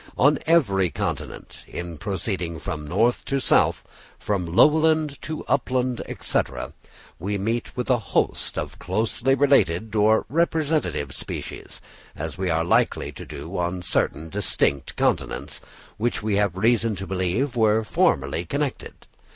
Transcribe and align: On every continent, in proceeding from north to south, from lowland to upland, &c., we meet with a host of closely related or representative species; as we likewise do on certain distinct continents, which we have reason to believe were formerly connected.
On 0.17 0.39
every 0.47 0.89
continent, 0.89 1.59
in 1.67 1.99
proceeding 1.99 2.57
from 2.57 2.87
north 2.87 3.23
to 3.25 3.39
south, 3.39 3.83
from 4.17 4.47
lowland 4.47 5.21
to 5.21 5.45
upland, 5.45 6.01
&c., 6.21 6.39
we 7.19 7.37
meet 7.37 7.77
with 7.77 7.87
a 7.87 7.99
host 7.99 8.57
of 8.57 8.79
closely 8.79 9.35
related 9.35 9.93
or 9.95 10.25
representative 10.27 11.13
species; 11.13 11.81
as 12.15 12.35
we 12.35 12.51
likewise 12.51 13.13
do 13.13 13.55
on 13.59 13.83
certain 13.83 14.29
distinct 14.29 14.95
continents, 14.95 15.61
which 15.97 16.23
we 16.23 16.35
have 16.37 16.57
reason 16.57 16.95
to 16.95 17.05
believe 17.05 17.55
were 17.55 17.83
formerly 17.83 18.43
connected. 18.43 19.05